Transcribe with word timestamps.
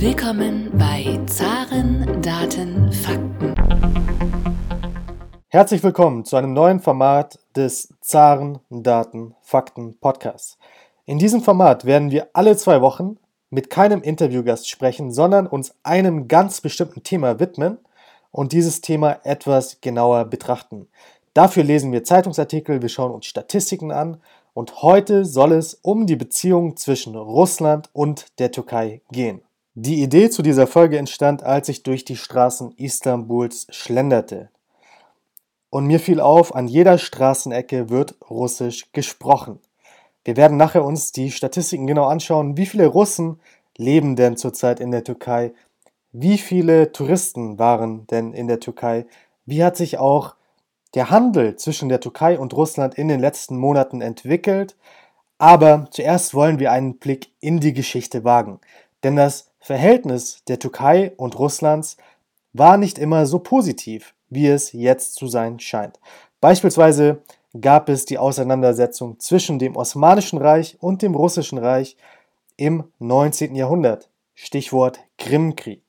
Willkommen 0.00 0.70
bei 0.78 1.18
Zaren, 1.26 2.22
Daten, 2.22 2.92
Fakten. 2.92 3.54
Herzlich 5.48 5.82
willkommen 5.82 6.24
zu 6.24 6.36
einem 6.36 6.52
neuen 6.52 6.78
Format 6.78 7.40
des 7.56 7.92
Zaren, 8.00 8.60
Daten, 8.70 9.34
Fakten 9.42 9.98
Podcasts. 9.98 10.56
In 11.04 11.18
diesem 11.18 11.42
Format 11.42 11.84
werden 11.84 12.12
wir 12.12 12.28
alle 12.32 12.56
zwei 12.56 12.80
Wochen 12.80 13.18
mit 13.50 13.70
keinem 13.70 14.00
Interviewgast 14.00 14.70
sprechen, 14.70 15.10
sondern 15.10 15.48
uns 15.48 15.74
einem 15.82 16.28
ganz 16.28 16.60
bestimmten 16.60 17.02
Thema 17.02 17.40
widmen 17.40 17.78
und 18.30 18.52
dieses 18.52 18.80
Thema 18.80 19.18
etwas 19.24 19.80
genauer 19.80 20.26
betrachten. 20.26 20.86
Dafür 21.34 21.64
lesen 21.64 21.90
wir 21.90 22.04
Zeitungsartikel, 22.04 22.82
wir 22.82 22.88
schauen 22.88 23.10
uns 23.10 23.26
Statistiken 23.26 23.90
an 23.90 24.20
und 24.54 24.80
heute 24.80 25.24
soll 25.24 25.50
es 25.50 25.74
um 25.74 26.06
die 26.06 26.14
Beziehung 26.14 26.76
zwischen 26.76 27.16
Russland 27.16 27.90
und 27.92 28.38
der 28.38 28.52
Türkei 28.52 29.02
gehen. 29.10 29.42
Die 29.80 30.02
Idee 30.02 30.28
zu 30.28 30.42
dieser 30.42 30.66
Folge 30.66 30.98
entstand, 30.98 31.44
als 31.44 31.68
ich 31.68 31.84
durch 31.84 32.04
die 32.04 32.16
Straßen 32.16 32.72
Istanbuls 32.78 33.68
schlenderte. 33.70 34.48
Und 35.70 35.86
mir 35.86 36.00
fiel 36.00 36.18
auf, 36.20 36.52
an 36.52 36.66
jeder 36.66 36.98
Straßenecke 36.98 37.88
wird 37.88 38.16
Russisch 38.28 38.90
gesprochen. 38.90 39.60
Wir 40.24 40.36
werden 40.36 40.56
nachher 40.56 40.84
uns 40.84 41.12
die 41.12 41.30
Statistiken 41.30 41.86
genau 41.86 42.06
anschauen, 42.06 42.56
wie 42.56 42.66
viele 42.66 42.88
Russen 42.88 43.38
leben 43.76 44.16
denn 44.16 44.36
zurzeit 44.36 44.80
in 44.80 44.90
der 44.90 45.04
Türkei, 45.04 45.52
wie 46.10 46.38
viele 46.38 46.90
Touristen 46.90 47.60
waren 47.60 48.04
denn 48.08 48.32
in 48.32 48.48
der 48.48 48.58
Türkei, 48.58 49.06
wie 49.46 49.62
hat 49.62 49.76
sich 49.76 49.96
auch 49.98 50.34
der 50.94 51.10
Handel 51.10 51.54
zwischen 51.54 51.88
der 51.88 52.00
Türkei 52.00 52.36
und 52.36 52.52
Russland 52.52 52.96
in 52.96 53.06
den 53.06 53.20
letzten 53.20 53.56
Monaten 53.56 54.00
entwickelt. 54.00 54.74
Aber 55.38 55.86
zuerst 55.92 56.34
wollen 56.34 56.58
wir 56.58 56.72
einen 56.72 56.98
Blick 56.98 57.30
in 57.38 57.60
die 57.60 57.74
Geschichte 57.74 58.24
wagen. 58.24 58.58
Denn 59.04 59.14
das 59.14 59.47
Verhältnis 59.60 60.42
der 60.48 60.58
Türkei 60.58 61.12
und 61.16 61.38
Russlands 61.38 61.96
war 62.52 62.76
nicht 62.76 62.98
immer 62.98 63.26
so 63.26 63.38
positiv, 63.38 64.14
wie 64.30 64.46
es 64.46 64.72
jetzt 64.72 65.14
zu 65.14 65.26
sein 65.26 65.58
scheint. 65.60 65.98
Beispielsweise 66.40 67.22
gab 67.60 67.88
es 67.88 68.04
die 68.04 68.18
Auseinandersetzung 68.18 69.18
zwischen 69.18 69.58
dem 69.58 69.76
Osmanischen 69.76 70.38
Reich 70.38 70.76
und 70.80 71.02
dem 71.02 71.14
Russischen 71.14 71.58
Reich 71.58 71.96
im 72.56 72.84
19. 72.98 73.54
Jahrhundert. 73.54 74.08
Stichwort 74.34 75.00
Krimkrieg. 75.18 75.82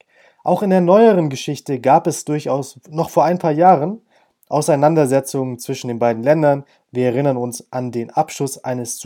Auch 0.44 0.64
in 0.64 0.72
der 0.72 0.82
neueren 0.82 1.30
Geschichte 1.30 1.80
gab 1.80 2.08
es 2.08 2.26
durchaus 2.26 2.80
noch 2.90 3.10
vor 3.10 3.26
ein 3.26 3.38
paar 3.38 3.52
Jahren 3.52 4.02
Auseinandersetzungen 4.48 5.60
zwischen 5.60 5.90
den 5.90 6.00
beiden 6.00 6.24
Ländern. 6.24 6.66
Wir 6.92 7.08
erinnern 7.08 7.38
uns 7.38 7.72
an 7.72 7.92
den 7.92 8.10
Abschuss 8.10 8.64
eines 8.64 8.98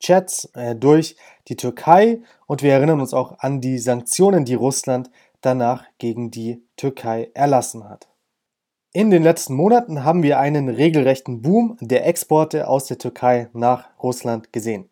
Sukhoi-Jets 0.00 0.50
äh, 0.54 0.74
durch 0.74 1.16
die 1.48 1.56
Türkei 1.56 2.20
und 2.46 2.62
wir 2.62 2.72
erinnern 2.72 3.00
uns 3.00 3.14
auch 3.14 3.38
an 3.38 3.60
die 3.60 3.78
Sanktionen, 3.78 4.44
die 4.44 4.54
Russland 4.54 5.10
danach 5.40 5.84
gegen 5.98 6.30
die 6.30 6.62
Türkei 6.76 7.30
erlassen 7.34 7.88
hat. 7.88 8.08
In 8.92 9.10
den 9.10 9.22
letzten 9.22 9.54
Monaten 9.54 10.04
haben 10.04 10.22
wir 10.22 10.40
einen 10.40 10.68
regelrechten 10.68 11.42
Boom 11.42 11.76
der 11.80 12.06
Exporte 12.06 12.66
aus 12.66 12.86
der 12.86 12.98
Türkei 12.98 13.48
nach 13.52 13.88
Russland 14.02 14.52
gesehen. 14.52 14.90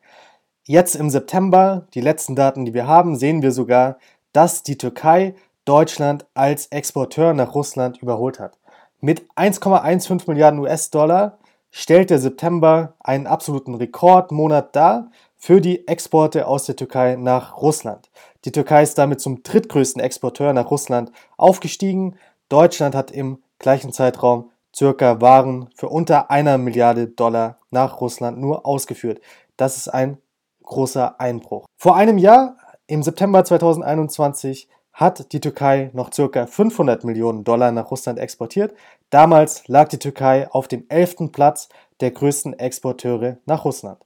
Jetzt 0.65 0.95
im 0.95 1.11
September, 1.11 1.89
die 1.95 2.01
letzten 2.01 2.37
Daten, 2.37 2.65
die 2.65 2.75
wir 2.75 2.87
haben, 2.87 3.17
sehen 3.17 3.43
wir 3.43 3.51
sogar, 3.53 3.99
dass 4.33 4.63
die 4.63 4.79
Türkei 4.79 5.35
Deutschland 5.65 6.27
als 6.35 6.67
Exporteur 6.67 7.35
nach 7.35 7.55
Russland 7.55 8.01
überholt 8.01 8.39
hat. 8.39 8.59
Mit 9.01 9.23
1,15 9.37 10.29
Milliarden 10.29 10.61
US-Dollar 10.61 11.38
stellt 11.71 12.11
der 12.11 12.19
September 12.19 12.95
einen 13.01 13.27
absoluten 13.27 13.75
Rekordmonat 13.75 14.75
dar 14.75 15.11
für 15.37 15.61
die 15.61 15.87
Exporte 15.87 16.47
aus 16.47 16.65
der 16.65 16.77
Türkei 16.77 17.17
nach 17.17 17.57
Russland. 17.59 18.11
Die 18.45 18.53
Türkei 18.53 18.83
ist 18.83 18.99
damit 18.99 19.21
zum 19.21 19.43
drittgrößten 19.43 20.03
Exporteur 20.03 20.53
nach 20.53 20.71
Russland 20.71 21.13
aufgestiegen. 21.37 22.17
Deutschland 22.49 22.95
hat 22.95 23.11
im 23.11 23.43
gleichen 23.59 23.93
Zeitraum 23.93 24.51
circa 24.75 25.21
Waren 25.21 25.71
für 25.75 25.89
unter 25.89 26.31
einer 26.31 26.59
Milliarde 26.59 27.09
Dollar 27.09 27.59
nach 27.71 28.01
Russland 28.01 28.39
nur 28.39 28.67
ausgeführt. 28.67 29.21
Das 29.57 29.77
ist 29.77 29.89
ein 29.89 30.19
großer 30.63 31.21
Einbruch. 31.21 31.67
Vor 31.77 31.97
einem 31.97 32.19
Jahr, 32.19 32.57
im 32.87 33.03
September 33.03 33.45
2021, 33.45 34.69
hat 34.99 35.33
die 35.33 35.39
Türkei 35.41 35.91
noch 35.95 36.11
ca. 36.11 36.47
500 36.47 37.05
Millionen 37.05 37.45
Dollar 37.45 37.71
nach 37.71 37.93
Russland 37.93 38.19
exportiert. 38.19 38.75
Damals 39.11 39.69
lag 39.69 39.87
die 39.89 40.01
Türkei 40.01 40.51
auf 40.51 40.67
dem 40.67 40.87
11. 40.89 41.31
Platz 41.31 41.69
der 42.01 42.11
größten 42.11 42.59
Exporteure 42.59 43.39
nach 43.47 43.65
Russland. 43.65 44.05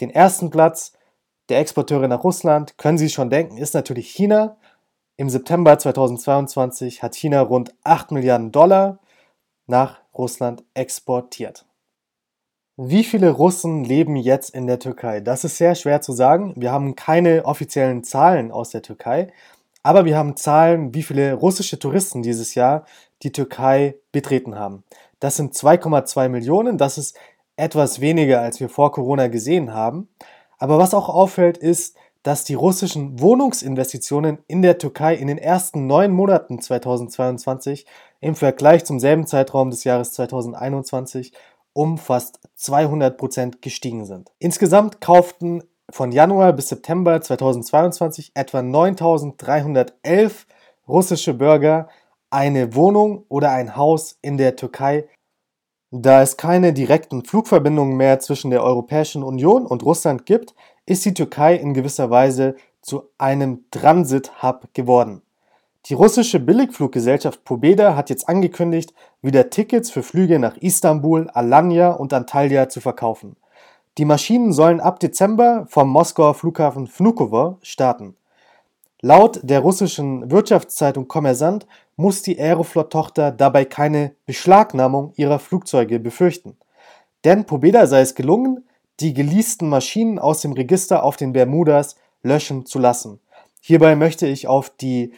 Den 0.00 0.10
ersten 0.10 0.50
Platz 0.50 0.94
der 1.48 1.60
Exporteure 1.60 2.08
nach 2.08 2.24
Russland, 2.24 2.76
können 2.76 2.98
Sie 2.98 3.08
schon 3.08 3.30
denken, 3.30 3.56
ist 3.56 3.74
natürlich 3.74 4.10
China. 4.10 4.56
Im 5.16 5.30
September 5.30 5.78
2022 5.78 7.04
hat 7.04 7.14
China 7.14 7.40
rund 7.42 7.72
8 7.84 8.10
Milliarden 8.10 8.50
Dollar 8.50 8.98
nach 9.68 10.00
Russland 10.12 10.64
exportiert. 10.74 11.66
Wie 12.76 13.04
viele 13.04 13.30
Russen 13.30 13.84
leben 13.84 14.16
jetzt 14.16 14.50
in 14.50 14.66
der 14.66 14.80
Türkei? 14.80 15.20
Das 15.20 15.44
ist 15.44 15.56
sehr 15.56 15.76
schwer 15.76 16.00
zu 16.00 16.12
sagen. 16.12 16.54
Wir 16.56 16.72
haben 16.72 16.96
keine 16.96 17.44
offiziellen 17.44 18.02
Zahlen 18.02 18.50
aus 18.50 18.70
der 18.70 18.82
Türkei. 18.82 19.32
Aber 19.82 20.04
wir 20.04 20.16
haben 20.16 20.36
Zahlen, 20.36 20.94
wie 20.94 21.02
viele 21.02 21.34
russische 21.34 21.78
Touristen 21.78 22.22
dieses 22.22 22.54
Jahr 22.54 22.84
die 23.22 23.32
Türkei 23.32 23.96
betreten 24.12 24.56
haben. 24.56 24.84
Das 25.20 25.36
sind 25.36 25.54
2,2 25.54 26.28
Millionen. 26.28 26.78
Das 26.78 26.98
ist 26.98 27.16
etwas 27.56 28.00
weniger, 28.00 28.40
als 28.40 28.60
wir 28.60 28.68
vor 28.68 28.92
Corona 28.92 29.28
gesehen 29.28 29.74
haben. 29.74 30.08
Aber 30.58 30.78
was 30.78 30.94
auch 30.94 31.08
auffällt, 31.08 31.58
ist, 31.58 31.96
dass 32.22 32.44
die 32.44 32.54
russischen 32.54 33.20
Wohnungsinvestitionen 33.20 34.38
in 34.46 34.62
der 34.62 34.78
Türkei 34.78 35.14
in 35.14 35.26
den 35.26 35.38
ersten 35.38 35.86
neun 35.86 36.12
Monaten 36.12 36.60
2022 36.60 37.86
im 38.20 38.36
Vergleich 38.36 38.84
zum 38.84 39.00
selben 39.00 39.26
Zeitraum 39.26 39.70
des 39.70 39.82
Jahres 39.82 40.12
2021 40.12 41.32
um 41.72 41.98
fast 41.98 42.38
200 42.56 43.16
Prozent 43.16 43.62
gestiegen 43.62 44.04
sind. 44.04 44.30
Insgesamt 44.38 45.00
kauften 45.00 45.64
von 45.92 46.10
Januar 46.10 46.54
bis 46.54 46.68
September 46.68 47.20
2022 47.20 48.32
etwa 48.34 48.62
9311 48.62 50.46
russische 50.88 51.34
Bürger 51.34 51.88
eine 52.30 52.74
Wohnung 52.74 53.26
oder 53.28 53.50
ein 53.50 53.76
Haus 53.76 54.16
in 54.22 54.38
der 54.38 54.56
Türkei. 54.56 55.06
Da 55.90 56.22
es 56.22 56.38
keine 56.38 56.72
direkten 56.72 57.24
Flugverbindungen 57.24 57.98
mehr 57.98 58.20
zwischen 58.20 58.50
der 58.50 58.64
Europäischen 58.64 59.22
Union 59.22 59.66
und 59.66 59.84
Russland 59.84 60.24
gibt, 60.24 60.54
ist 60.86 61.04
die 61.04 61.12
Türkei 61.12 61.56
in 61.56 61.74
gewisser 61.74 62.08
Weise 62.08 62.56
zu 62.80 63.10
einem 63.18 63.66
Transit-Hub 63.70 64.72
geworden. 64.72 65.20
Die 65.86 65.94
russische 65.94 66.40
Billigfluggesellschaft 66.40 67.44
Pobeda 67.44 67.96
hat 67.96 68.08
jetzt 68.08 68.28
angekündigt, 68.28 68.94
wieder 69.20 69.50
Tickets 69.50 69.90
für 69.90 70.02
Flüge 70.02 70.38
nach 70.38 70.56
Istanbul, 70.56 71.28
Alanya 71.28 71.90
und 71.90 72.14
Antalya 72.14 72.70
zu 72.70 72.80
verkaufen. 72.80 73.36
Die 73.98 74.06
Maschinen 74.06 74.52
sollen 74.52 74.80
ab 74.80 75.00
Dezember 75.00 75.66
vom 75.68 75.90
Moskauer 75.90 76.34
Flughafen 76.34 76.86
Vnukovo 76.86 77.58
starten. 77.60 78.16
Laut 79.02 79.40
der 79.42 79.60
russischen 79.60 80.30
Wirtschaftszeitung 80.30 81.08
Kommersant 81.08 81.66
muss 81.96 82.22
die 82.22 82.38
Aeroflot-Tochter 82.38 83.32
dabei 83.32 83.66
keine 83.66 84.14
Beschlagnahmung 84.24 85.12
ihrer 85.16 85.38
Flugzeuge 85.38 85.98
befürchten. 85.98 86.56
Denn 87.24 87.44
Pobeda 87.44 87.86
sei 87.86 88.00
es 88.00 88.14
gelungen, 88.14 88.64
die 89.00 89.12
geleasten 89.12 89.68
Maschinen 89.68 90.18
aus 90.18 90.40
dem 90.40 90.52
Register 90.52 91.02
auf 91.02 91.16
den 91.16 91.32
Bermudas 91.32 91.96
löschen 92.22 92.64
zu 92.64 92.78
lassen. 92.78 93.20
Hierbei 93.60 93.94
möchte 93.94 94.26
ich 94.26 94.46
auf 94.46 94.70
die 94.70 95.12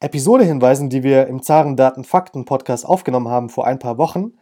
Episode 0.00 0.44
hinweisen, 0.44 0.88
die 0.88 1.02
wir 1.02 1.26
im 1.26 1.42
Zarendaten 1.42 2.04
Fakten 2.04 2.44
Podcast 2.46 2.86
aufgenommen 2.86 3.28
haben 3.28 3.50
vor 3.50 3.66
ein 3.66 3.78
paar 3.78 3.98
Wochen 3.98 4.32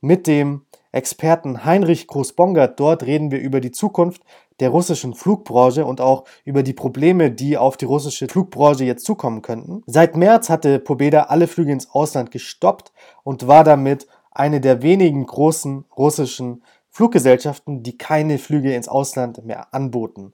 mit 0.00 0.26
dem 0.26 0.66
Experten 0.94 1.64
Heinrich 1.64 2.06
Groß-Bongert. 2.06 2.78
Dort 2.78 3.02
reden 3.02 3.30
wir 3.30 3.40
über 3.40 3.60
die 3.60 3.72
Zukunft 3.72 4.22
der 4.60 4.70
russischen 4.70 5.14
Flugbranche 5.14 5.84
und 5.84 6.00
auch 6.00 6.24
über 6.44 6.62
die 6.62 6.72
Probleme, 6.72 7.30
die 7.30 7.58
auf 7.58 7.76
die 7.76 7.84
russische 7.84 8.28
Flugbranche 8.28 8.84
jetzt 8.84 9.04
zukommen 9.04 9.42
könnten. 9.42 9.82
Seit 9.86 10.16
März 10.16 10.48
hatte 10.48 10.78
Pobeda 10.78 11.24
alle 11.24 11.48
Flüge 11.48 11.72
ins 11.72 11.90
Ausland 11.90 12.30
gestoppt 12.30 12.92
und 13.24 13.48
war 13.48 13.64
damit 13.64 14.06
eine 14.30 14.60
der 14.60 14.82
wenigen 14.82 15.26
großen 15.26 15.84
russischen 15.96 16.62
Fluggesellschaften, 16.90 17.82
die 17.82 17.98
keine 17.98 18.38
Flüge 18.38 18.72
ins 18.72 18.88
Ausland 18.88 19.44
mehr 19.44 19.74
anboten. 19.74 20.32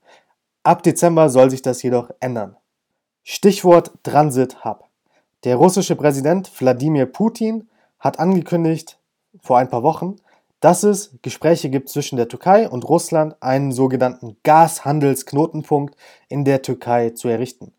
Ab 0.63 0.83
Dezember 0.83 1.31
soll 1.31 1.51
sich 1.51 1.63
das 1.63 1.83
jedoch 1.83 2.11
ändern. 2.21 2.57
Stichwort 3.23 3.93
Transit 4.03 4.63
Hub. 4.65 4.85
Der 5.45 5.57
russische 5.57 5.97
Präsident 5.97 6.51
Wladimir 6.61 7.07
Putin 7.07 7.71
hat 7.99 8.19
angekündigt 8.19 8.99
vor 9.41 9.57
ein 9.57 9.71
paar 9.71 9.83
Wochen, 9.83 10.17
dass 10.61 10.83
es 10.83 11.17
Gespräche 11.23 11.71
gibt 11.71 11.89
zwischen 11.89 12.17
der 12.17 12.29
Türkei 12.29 12.69
und 12.69 12.89
Russland, 12.89 13.35
einen 13.41 13.73
sogenannten 13.73 14.37
Gashandelsknotenpunkt 14.45 15.97
in 16.29 16.45
der 16.45 16.63
Türkei 16.63 17.11
zu 17.11 17.29
errichten. 17.29 17.73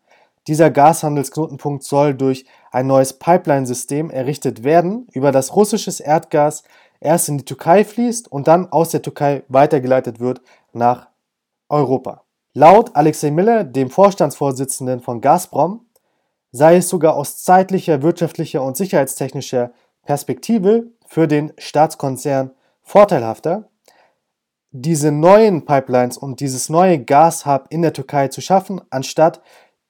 Dieser 0.48 0.70
Gashandelsknotenpunkt 0.70 1.84
soll 1.84 2.14
durch 2.14 2.44
ein 2.72 2.88
neues 2.88 3.12
Pipeline-System 3.12 4.10
errichtet 4.10 4.64
werden, 4.64 5.06
über 5.12 5.30
das 5.30 5.54
russisches 5.54 6.00
Erdgas 6.00 6.64
erst 6.98 7.28
in 7.28 7.38
die 7.38 7.44
Türkei 7.44 7.84
fließt 7.84 8.30
und 8.30 8.48
dann 8.48 8.70
aus 8.72 8.90
der 8.90 9.02
Türkei 9.02 9.44
weitergeleitet 9.48 10.18
wird 10.18 10.40
nach 10.72 11.08
Europa. 11.68 12.24
Laut 12.54 12.94
Alexei 12.96 13.30
Miller, 13.30 13.62
dem 13.64 13.88
Vorstandsvorsitzenden 13.88 15.00
von 15.00 15.20
Gazprom, 15.20 15.86
sei 16.50 16.76
es 16.76 16.88
sogar 16.88 17.14
aus 17.14 17.42
zeitlicher, 17.42 18.02
wirtschaftlicher 18.02 18.62
und 18.62 18.76
sicherheitstechnischer 18.76 19.72
Perspektive 20.04 20.88
für 21.06 21.28
den 21.28 21.52
Staatskonzern 21.56 22.50
vorteilhafter, 22.82 23.68
diese 24.70 25.12
neuen 25.12 25.64
Pipelines 25.64 26.16
und 26.16 26.40
dieses 26.40 26.68
neue 26.68 26.98
Gashub 26.98 27.66
in 27.68 27.82
der 27.82 27.92
Türkei 27.92 28.28
zu 28.28 28.40
schaffen, 28.40 28.80
anstatt 28.90 29.42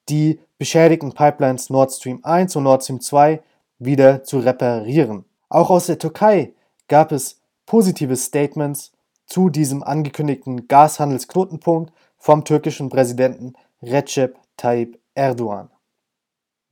die 0.09 0.41
beschädigten 0.59 1.13
Pipelines 1.13 1.71
Nord 1.71 1.93
Stream 1.93 2.21
1 2.23 2.57
und 2.57 2.65
Nord 2.65 2.83
Stream 2.83 3.01
2 3.01 3.43
wieder 3.79 4.25
zu 4.25 4.39
reparieren. 4.39 5.25
Auch 5.49 5.71
aus 5.71 5.87
der 5.87 5.99
Türkei 5.99 6.55
gab 6.89 7.13
es 7.13 7.41
positive 7.67 8.17
Statements 8.17 8.93
zu 9.27 9.49
diesem 9.49 9.83
angekündigten 9.83 10.67
Gashandelsknotenpunkt 10.69 11.93
vom 12.19 12.45
türkischen 12.45 12.89
Präsidenten 12.89 13.55
Recep 13.83 14.37
Tayyip 14.57 14.99
Erdogan. 15.15 15.71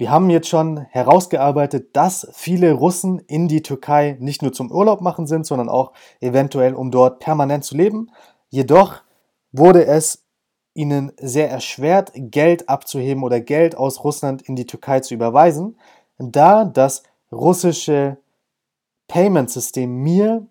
Wir 0.01 0.11
haben 0.11 0.31
jetzt 0.31 0.49
schon 0.49 0.79
herausgearbeitet, 0.79 1.95
dass 1.95 2.27
viele 2.33 2.73
Russen 2.73 3.19
in 3.19 3.49
die 3.49 3.63
Türkei 3.63 4.17
nicht 4.19 4.41
nur 4.41 4.51
zum 4.51 4.73
Urlaub 4.73 5.03
machen 5.03 5.27
sind, 5.27 5.45
sondern 5.45 5.69
auch 5.69 5.93
eventuell, 6.21 6.73
um 6.73 6.91
dort 6.91 7.21
permanent 7.21 7.67
zu 7.67 7.77
leben. 7.77 8.11
Jedoch 8.49 9.03
wurde 9.53 9.85
es 9.85 10.25
ihnen 10.73 11.13
sehr 11.21 11.51
erschwert, 11.51 12.13
Geld 12.15 12.71
abzuheben 12.71 13.23
oder 13.23 13.43
Geld 13.43 13.77
aus 13.77 14.03
Russland 14.03 14.41
in 14.41 14.57
die 14.57 14.65
Türkei 14.65 15.01
zu 15.01 15.13
überweisen, 15.13 15.79
da 16.17 16.65
das 16.65 17.03
russische 17.31 18.17
Payment-System 19.07 20.03
MIR 20.03 20.47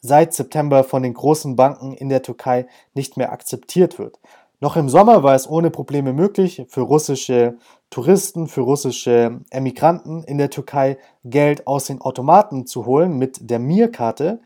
seit 0.00 0.32
September 0.32 0.82
von 0.82 1.02
den 1.02 1.12
großen 1.12 1.56
Banken 1.56 1.92
in 1.92 2.08
der 2.08 2.22
Türkei 2.22 2.66
nicht 2.94 3.18
mehr 3.18 3.32
akzeptiert 3.32 3.98
wird. 3.98 4.18
Noch 4.64 4.76
im 4.76 4.88
Sommer 4.88 5.22
war 5.22 5.34
es 5.34 5.46
ohne 5.46 5.70
Probleme 5.70 6.14
möglich, 6.14 6.64
für 6.70 6.80
russische 6.80 7.58
Touristen, 7.90 8.48
für 8.48 8.62
russische 8.62 9.40
Emigranten 9.50 10.24
in 10.24 10.38
der 10.38 10.48
Türkei 10.48 10.96
Geld 11.22 11.66
aus 11.66 11.84
den 11.84 12.00
Automaten 12.00 12.66
zu 12.66 12.86
holen 12.86 13.18
mit 13.18 13.50
der 13.50 13.58
Mir-Karte. 13.58 14.40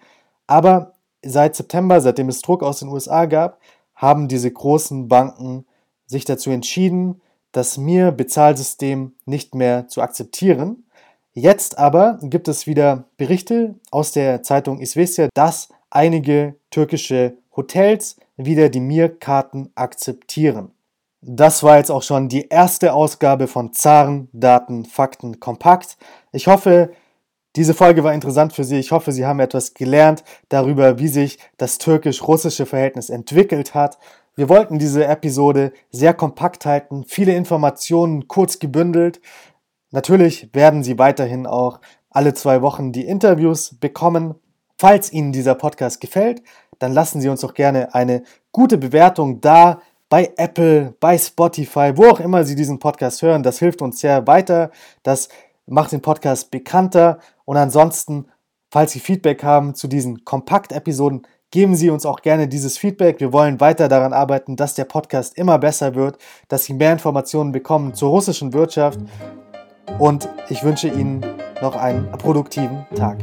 Aber 0.48 0.94
seit 1.24 1.54
September, 1.54 2.00
seitdem 2.00 2.28
es 2.28 2.42
Druck 2.42 2.64
aus 2.64 2.80
den 2.80 2.88
USA 2.88 3.26
gab, 3.26 3.60
haben 3.94 4.26
diese 4.26 4.50
großen 4.50 5.06
Banken 5.06 5.66
sich 6.06 6.24
dazu 6.24 6.50
entschieden, 6.50 7.20
das 7.52 7.78
Mir-Bezahlsystem 7.78 9.14
nicht 9.24 9.54
mehr 9.54 9.86
zu 9.86 10.02
akzeptieren. 10.02 10.88
Jetzt 11.32 11.78
aber 11.78 12.18
gibt 12.22 12.48
es 12.48 12.66
wieder 12.66 13.04
Berichte 13.18 13.76
aus 13.92 14.10
der 14.10 14.42
Zeitung 14.42 14.80
Isvestia, 14.80 15.28
dass 15.34 15.68
einige 15.90 16.56
türkische 16.70 17.38
Hotels 17.58 18.16
wieder 18.36 18.68
die 18.68 18.80
Mir-Karten 18.80 19.70
akzeptieren. 19.74 20.70
Das 21.20 21.64
war 21.64 21.78
jetzt 21.78 21.90
auch 21.90 22.04
schon 22.04 22.28
die 22.28 22.46
erste 22.48 22.92
Ausgabe 22.92 23.48
von 23.48 23.72
Zaren, 23.72 24.28
Daten, 24.32 24.84
Fakten, 24.84 25.40
Kompakt. 25.40 25.96
Ich 26.30 26.46
hoffe, 26.46 26.92
diese 27.56 27.74
Folge 27.74 28.04
war 28.04 28.14
interessant 28.14 28.52
für 28.52 28.62
Sie. 28.62 28.78
Ich 28.78 28.92
hoffe, 28.92 29.10
Sie 29.10 29.26
haben 29.26 29.40
etwas 29.40 29.74
gelernt 29.74 30.22
darüber, 30.48 31.00
wie 31.00 31.08
sich 31.08 31.40
das 31.56 31.78
türkisch-russische 31.78 32.64
Verhältnis 32.64 33.10
entwickelt 33.10 33.74
hat. 33.74 33.98
Wir 34.36 34.48
wollten 34.48 34.78
diese 34.78 35.04
Episode 35.04 35.72
sehr 35.90 36.14
kompakt 36.14 36.64
halten, 36.64 37.04
viele 37.08 37.34
Informationen 37.34 38.28
kurz 38.28 38.60
gebündelt. 38.60 39.20
Natürlich 39.90 40.54
werden 40.54 40.84
Sie 40.84 40.96
weiterhin 41.00 41.48
auch 41.48 41.80
alle 42.10 42.34
zwei 42.34 42.62
Wochen 42.62 42.92
die 42.92 43.04
Interviews 43.04 43.74
bekommen. 43.80 44.36
Falls 44.80 45.12
Ihnen 45.12 45.32
dieser 45.32 45.56
Podcast 45.56 46.00
gefällt, 46.00 46.40
dann 46.78 46.92
lassen 46.92 47.20
Sie 47.20 47.28
uns 47.28 47.40
doch 47.40 47.54
gerne 47.54 47.94
eine 47.94 48.22
gute 48.52 48.78
Bewertung 48.78 49.40
da 49.40 49.80
bei 50.08 50.32
Apple, 50.36 50.94
bei 51.00 51.18
Spotify, 51.18 51.92
wo 51.94 52.06
auch 52.06 52.20
immer 52.20 52.44
Sie 52.44 52.54
diesen 52.54 52.78
Podcast 52.78 53.22
hören. 53.22 53.42
Das 53.42 53.58
hilft 53.58 53.82
uns 53.82 54.00
sehr 54.00 54.26
weiter. 54.26 54.70
Das 55.02 55.28
macht 55.66 55.92
den 55.92 56.02
Podcast 56.02 56.50
bekannter. 56.50 57.18
Und 57.44 57.56
ansonsten, 57.56 58.26
falls 58.70 58.92
Sie 58.92 59.00
Feedback 59.00 59.42
haben 59.42 59.74
zu 59.74 59.86
diesen 59.86 60.24
Kompakt-Episoden, 60.24 61.26
geben 61.50 61.76
Sie 61.76 61.90
uns 61.90 62.06
auch 62.06 62.20
gerne 62.20 62.48
dieses 62.48 62.78
Feedback. 62.78 63.20
Wir 63.20 63.32
wollen 63.32 63.60
weiter 63.60 63.88
daran 63.88 64.12
arbeiten, 64.12 64.56
dass 64.56 64.74
der 64.74 64.84
Podcast 64.84 65.36
immer 65.36 65.58
besser 65.58 65.94
wird, 65.94 66.18
dass 66.48 66.64
Sie 66.64 66.74
mehr 66.74 66.92
Informationen 66.92 67.52
bekommen 67.52 67.94
zur 67.94 68.10
russischen 68.10 68.52
Wirtschaft. 68.52 69.00
Und 69.98 70.28
ich 70.48 70.62
wünsche 70.62 70.88
Ihnen 70.88 71.24
noch 71.60 71.76
einen 71.76 72.10
produktiven 72.12 72.86
Tag. 72.94 73.22